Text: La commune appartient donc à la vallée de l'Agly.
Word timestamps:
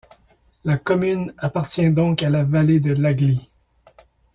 La 0.65 0.79
commune 0.79 1.31
appartient 1.37 1.91
donc 1.91 2.23
à 2.23 2.31
la 2.31 2.43
vallée 2.43 2.79
de 2.79 2.91
l'Agly. 2.95 3.51